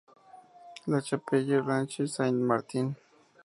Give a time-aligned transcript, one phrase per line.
[0.87, 2.93] La Chapelle-Blanche-Saint-Martin